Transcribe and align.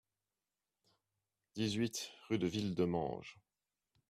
dix-huit 1.53 2.09
rue 2.27 2.39
de 2.39 2.47
Villedommange 2.47 3.37